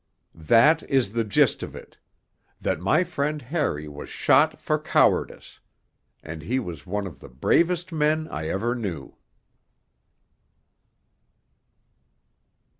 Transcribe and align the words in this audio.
That 0.33 0.81
is 0.89 1.13
the 1.13 1.23
gist 1.23 1.61
of 1.61 1.75
it; 1.75 1.99
that 2.59 2.79
my 2.79 3.03
friend 3.03 3.39
Harry 3.39 3.87
was 3.87 4.09
shot 4.09 4.59
for 4.59 4.79
cowardice 4.79 5.59
and 6.23 6.41
he 6.41 6.57
was 6.57 6.87
one 6.87 7.05
of 7.05 7.19
the 7.19 7.29
bravest 7.29 7.91
men 7.91 8.27
I 8.29 8.47
ever 8.47 8.73
knew. 8.73 9.15